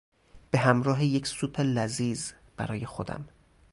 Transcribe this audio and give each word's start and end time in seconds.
به 0.51 0.57
همراه 0.57 1.05
یک 1.05 1.27
سوپ 1.27 1.59
لذیذ 1.59 2.31
برای 2.57 2.85
خودم 2.85 3.27